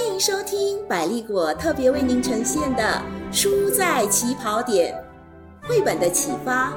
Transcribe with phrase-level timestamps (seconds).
[0.00, 3.02] 欢迎收听百丽果特别为您呈现的
[3.36, 4.98] 《书在起跑点》
[5.68, 6.72] 绘本的启发。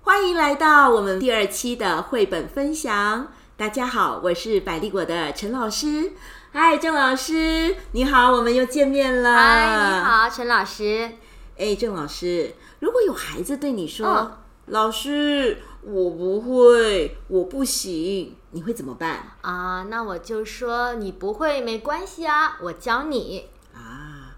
[0.00, 3.32] 欢迎来到我们第二期的绘本分享。
[3.56, 6.12] 大家好，我是百丽果的陈老师。
[6.52, 9.34] 嗨，郑老师，你好，我们又见面了。
[9.34, 11.10] 嗨，你好，陈老师。
[11.58, 14.36] 哎，郑老师，如果有孩子对你说：“嗯
[14.66, 19.36] 老师，我不会，我不行”，你会怎么办？
[19.42, 23.48] 啊，那我就说你不会没关系啊，我教你。
[23.72, 24.34] 啊，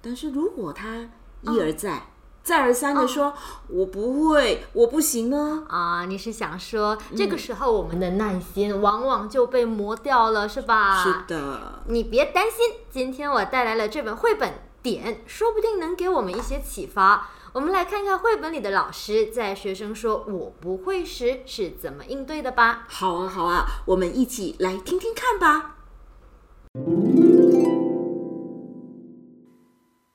[0.00, 1.08] 但是如果他
[1.42, 2.08] 一而再、
[2.42, 3.34] 再而三的说、
[3.68, 5.64] 我不会，我不行呢？
[5.68, 11.02] 啊，你是想说这个时候我们的耐心往往就被磨掉了，是吧？
[11.04, 11.14] 是。
[11.28, 17.28] 的，你别担心，今天我带来了这本绘本，点说不定能给我们一些启发。
[17.52, 22.86] 我们来看看绘本里的老师在学生说我不会时是怎么应对的吧。
[22.88, 25.76] 好啊，好啊，我们一起来听听看吧。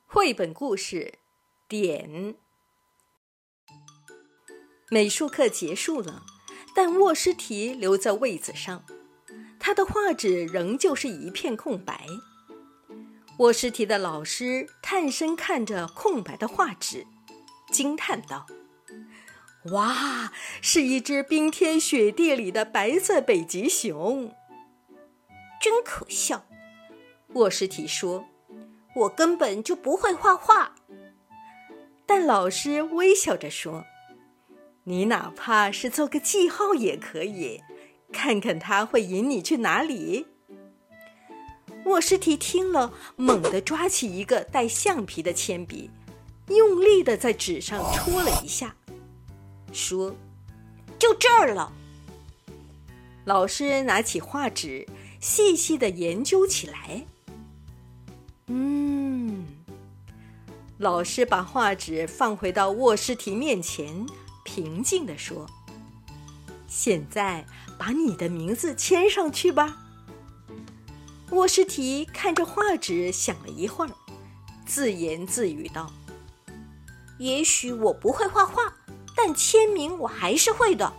[0.05, 1.15] 绘本故事
[1.67, 2.35] 点。
[4.89, 6.23] 美术课结束了，
[6.73, 8.85] 但沃什提留在位子上，
[9.59, 12.07] 他的画纸仍旧是一片空白。
[13.39, 17.05] 沃什提的老师探身看着空白的画纸，
[17.75, 18.45] 惊叹道
[19.73, 20.31] ：“哇，
[20.61, 24.33] 是一只冰天雪地里的白色北极熊！
[25.59, 26.45] 真可笑。”
[27.35, 28.25] 沃什提说。
[28.95, 30.73] 我根本就不会画画。
[32.05, 33.83] 但老师微笑着说
[34.85, 37.61] ：“你哪怕是做个记号也可以，
[38.13, 40.27] 看看它会引你去哪里。”
[41.83, 45.91] 沃什提听了，猛地抓起一个带橡皮的铅笔，
[46.47, 48.75] 用力的在纸上戳了一下，
[49.73, 50.15] 说
[50.99, 51.71] ：“就这儿了。”
[53.25, 54.87] 老师拿起画纸，
[55.19, 57.05] 细细的研究起来。
[58.47, 59.45] 嗯，
[60.77, 64.05] 老师把画纸放回到沃什提面前，
[64.43, 65.49] 平静地说
[66.69, 67.43] ：“现在
[67.79, 69.81] 把你的名字签上去吧。”
[71.31, 73.91] 沃什提看着画纸想了一会儿，
[74.67, 75.91] 自言自语道
[77.17, 78.73] ：“也许我不会画画，
[79.15, 80.91] 但签名我还是会的。”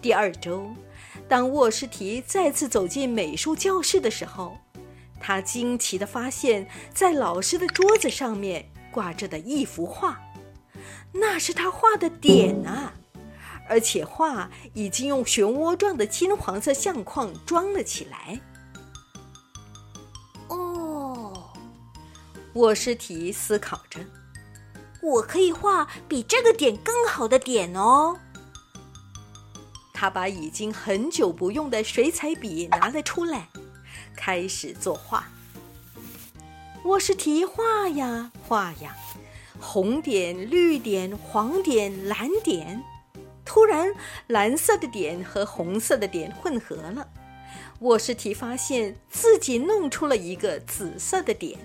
[0.00, 0.68] 第二周，
[1.28, 4.58] 当沃什提再次走进美术教室的时候，
[5.20, 10.20] 他惊奇地发现，在老师的桌子上面挂着的一幅画，
[11.12, 12.94] 那是他画的点啊！
[13.68, 18.40] 而且画已经用漩涡状的金黄色相框装了起来。
[20.48, 21.52] 哦，
[22.54, 24.00] 沃什提思考着，
[25.02, 28.18] 我可以画比这个点更好的点哦。
[29.92, 33.48] 他把已经很久不用的水彩笔拿了出来。
[34.16, 35.28] 开始作画。
[36.84, 38.96] 我是提画呀画呀，
[39.60, 42.82] 红点、绿点、黄点、蓝点。
[43.44, 43.92] 突然，
[44.28, 47.08] 蓝色的点和红色的点混合了。
[47.80, 51.58] 沃什提发现自己弄出了一个紫色的点。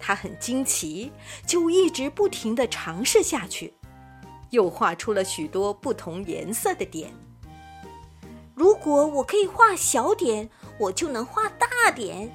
[0.00, 1.12] 他很惊奇，
[1.46, 3.74] 就一直不停地尝试下去，
[4.50, 7.12] 又画出了许多不同颜色的点。
[8.54, 12.30] 如果我可以画小点，我就能画大点。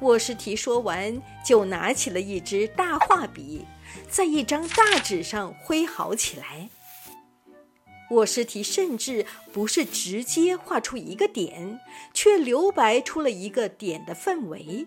[0.00, 3.64] 沃什提说完，就拿起了一支大画笔，
[4.08, 6.68] 在一张大纸上挥毫起来。
[8.10, 11.80] 沃什提甚至不是直接画出一个点，
[12.12, 14.86] 却留白出了一个点的范围。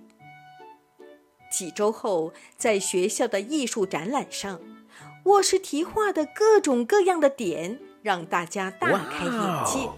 [1.55, 4.59] 几周后，在学校的艺术展览上，
[5.23, 9.89] 沃什提画的各种各样的点让大家大开眼界。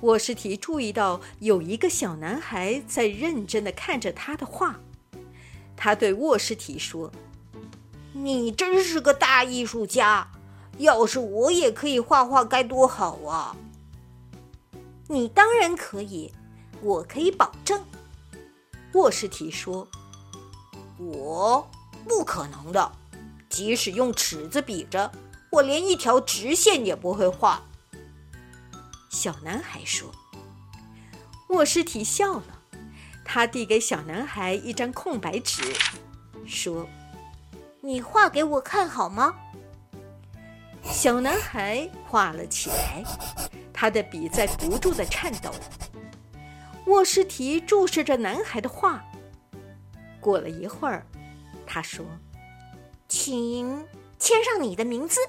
[0.00, 4.80] 沃什提注意到有一个小男孩在认真的看着他的画，
[5.76, 7.12] 他对沃什提说
[8.12, 10.26] ：“你真是个大艺术家，
[10.78, 13.56] 要是我也可以画画该多好啊！”
[15.06, 16.32] 你当然可以，
[16.82, 17.80] 我可以保证。”
[18.94, 19.86] 沃什提说。
[20.98, 21.68] “我
[22.08, 22.92] 不可能的，
[23.48, 25.10] 即使用尺子比着，
[25.50, 27.62] 我连一条直线也不会画。”
[29.10, 30.10] 小男孩说。
[31.48, 32.44] 沃什提笑了，
[33.24, 35.62] 他递给小男孩一张空白纸，
[36.46, 36.86] 说
[37.82, 39.34] ：“你画给我看好吗？”
[40.84, 43.02] 小男孩画了起来，
[43.72, 45.50] 他的笔在不住地颤抖。
[46.90, 49.00] 沃什提注视着男孩的画，
[50.20, 51.06] 过了一会儿，
[51.64, 52.04] 他说
[53.06, 53.86] ：“请
[54.18, 55.20] 签上你的名字。”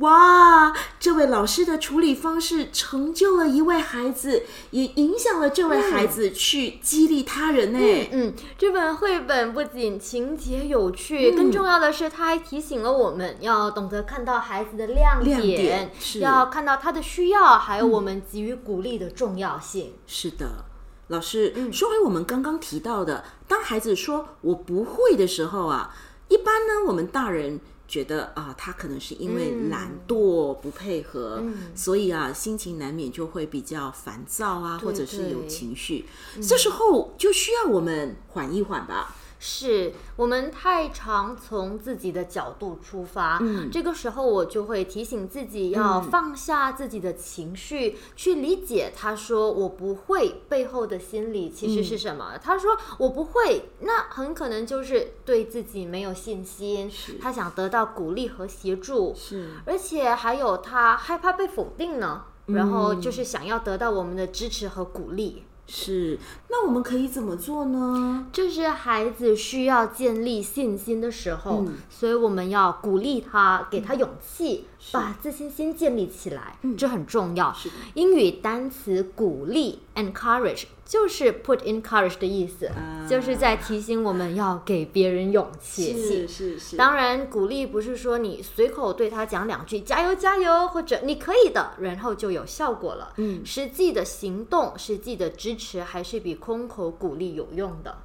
[0.00, 7.78] 哇，这位老师的处理方式成就了一位孩子，也影响了这位孩子去激励他人呢。
[8.10, 19.92] 嗯，这本绘本不仅情节有趣，更重要的是，它还提醒了我们要懂得看到孩子的亮点，亮点是要看到他的需要，还有我们给予鼓励的重要性。
[20.06, 20.64] 是的，
[21.08, 25.94] 老师，说回我们刚刚提到的，当孩子说我不会的时候啊，
[26.28, 27.60] 一般呢，我们大人。
[27.90, 31.42] 觉得啊，他可能是因为懒惰不配合，
[31.74, 36.06] 所以啊，心情难免就会比较烦躁啊，或者是有情绪。
[36.40, 39.16] 这时候就需要我们缓一缓吧。
[39.42, 52.36] 是我们太常从自己的角度出发，嗯，这个时候我就会提醒自己要放下自己的情绪，去理解他说我不会背后的心理其实是什么。
[52.36, 65.44] 他说我不会，那很可能就是对自己没有信心，他想得到鼓励和协助，是，而且还有他害怕被否定呢，然后就是想要得到我们的支持和鼓励。
[65.72, 66.18] 是，
[66.50, 68.26] 那我们可以怎么做呢？
[68.32, 77.54] 这是孩子需要建立信心的时候，所以我们要鼓励他，给他勇气，把自信心建立起来，这很重要。
[77.94, 80.64] 英语单词鼓励 encourage。
[80.90, 82.68] 就是 put encourage 的意思，
[83.08, 85.96] 就是在提醒我们要给别人勇气。
[85.96, 86.76] 是是是。
[86.76, 93.12] 当然，鼓励不是说你随口对他讲两句“加油加油”或者“你可以的”，然后就有效果了。
[93.18, 97.98] 嗯，实际的行动、实际的支持还是比空口鼓励有用的。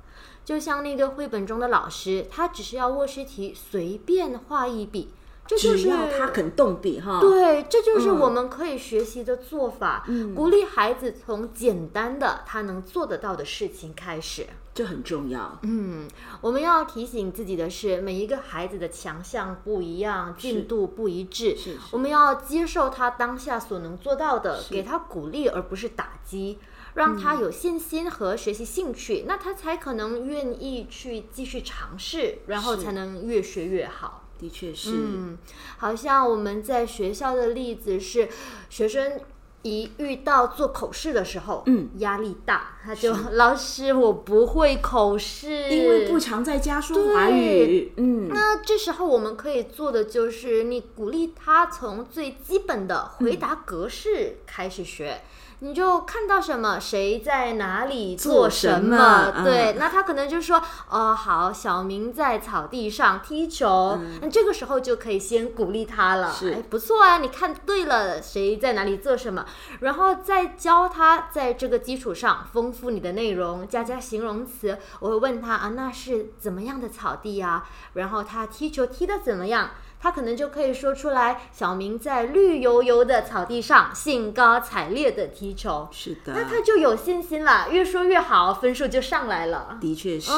[0.43, 5.09] 就像那个绘本中的老师，他只是要卧室题随便画一笔。
[5.47, 10.03] 只要他肯动笔哈，对，这就是我们可以学习的做法。
[10.35, 15.59] 鼓励孩子从简单的他能做得到的事情开始，这很重要。
[15.61, 16.07] 嗯，
[16.41, 26.57] 我们要提醒自己的是，每一个孩子的强项不一样，进度不一致，是我们要接受他当下所能做到的，给他鼓励而不是打击，
[26.95, 34.23] 让他有信心和学习兴趣，那他才可能愿意去继续尝试，然后才能越学越好。
[34.37, 35.37] 的确是，嗯，
[35.77, 38.27] 好像我们在学校的例子是，
[38.69, 39.21] 学生
[39.61, 55.21] 一遇到做口试的时候，嗯，压力大，他就 老师我不会口试，因为不常在家说华语，嗯，那这时候我们可以做的就是你鼓励他从最基本的回答格式开始学。
[55.59, 59.31] 你就看到什么，谁在哪里做什么？
[59.43, 66.31] 对，那他可能就说，哦，好，小明在草地上踢球，那这个时候就可以先鼓励他了。
[66.31, 69.45] 是，哎，不错啊，你看对了，谁在哪里做什么，
[69.79, 74.77] 然后再教他在这个基础上丰富你的内容，加加形容词。
[74.99, 77.65] 我会问他啊，那是怎么样的草地呀？
[77.93, 79.71] 然后他踢球踢得怎么样？
[79.99, 85.87] 他可能就可以说出来，小明在绿油油的草地上兴高采烈的踢球。
[85.91, 89.77] 是的，那他就有信心了，越说越好，分数就上来了。
[89.81, 90.31] 的确是。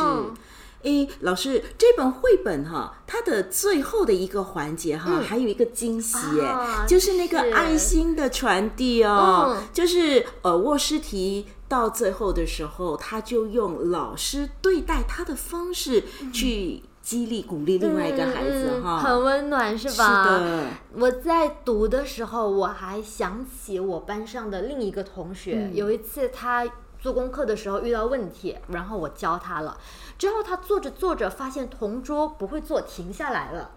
[0.83, 16.83] 哎，老师，这本绘本哈，它的最后的一个环节哈，还有一个惊喜哎，就是那个爱心的传递哦，就是呃沃斯提到最后的时候，他就用老师对待他的方式去。
[17.07, 20.25] 激励鼓励另外一个孩子哈，很温暖是吧？
[20.25, 20.65] 是的。
[20.95, 26.67] 我在读的时候，我还想起我班上的另一个同学，有一次他
[26.99, 29.77] 做功课的时候遇到问题，然后我教他了，
[30.17, 33.71] 之后他做着做着发现同桌不会做，停下来了，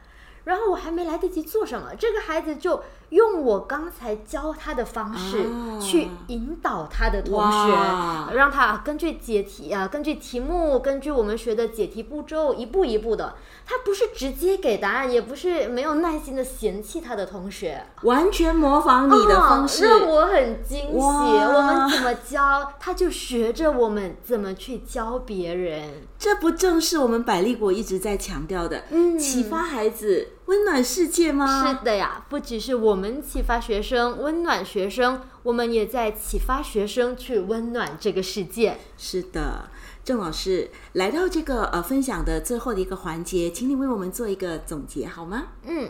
[0.51, 2.83] 然后我还没来得及做什么，这个孩子就。
[3.11, 5.45] 用我刚才教他的方式
[5.81, 13.35] 去引导他的同学，让他根据解题啊，根据题目，根据我们学的解题步骤，一步一步的。
[13.67, 20.97] 他不是直接给答案，也不是没有耐心的嫌弃他的同学，完全模仿你的方式，让我很惊喜。
[20.97, 26.07] 我们怎么教，他就学着我们怎么去教别人。
[26.17, 31.65] 这不正是我们百利国一直在强调的，嗯启发孩子，温暖世界吗？
[31.65, 38.77] 是的呀，不只是我们启发学生，温暖学生，我们也在启发学生去温暖这个世界。
[38.99, 39.71] 是的。
[40.03, 45.45] 郑老师来到这个呃分享的最后的一个环节，请你为我们做一个总结好吗？
[45.63, 45.89] 嗯，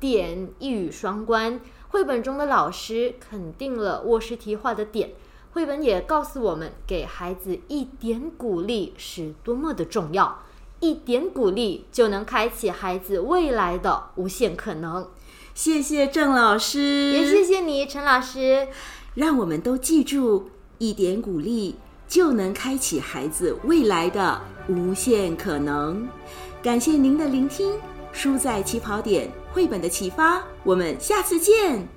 [0.00, 1.60] 点一语双关。
[1.90, 5.12] 绘本中的老师肯定了卧室题画的点，
[5.52, 10.42] 绘本也告诉我们，给孩子一点鼓励是多么的重要，
[10.82, 15.08] 一点鼓励就能开启孩子未来的无限可能。
[15.54, 18.68] 谢谢郑老师，也谢谢你陈老师，
[19.14, 21.76] 让我们都记住一点鼓励。
[22.08, 26.06] 就能开启孩子未来的无限可能。
[26.62, 27.72] 感谢您的聆听，
[28.12, 31.88] 书在起跑点绘本的启发，我们下次见。